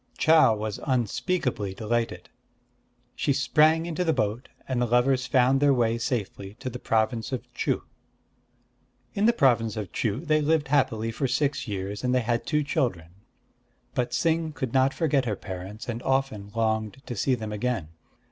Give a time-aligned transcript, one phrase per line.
[0.17, 2.27] Chau was unspeakably delighted.
[3.15, 7.31] She sprang into the boat; and the lovers found their way safely to the province
[7.31, 7.83] of Chuh.
[9.13, 12.63] In the province of Chuh they lived happily for six years; and they had two
[12.63, 13.09] children.
[13.93, 17.89] But Ts'ing could not forget her parents, and often longed to see them again.